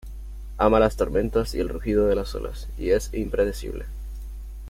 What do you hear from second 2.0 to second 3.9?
de las olas y es impredecible.